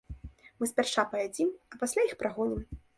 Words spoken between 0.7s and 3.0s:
спярша паядзім, а пасля іх прагонім.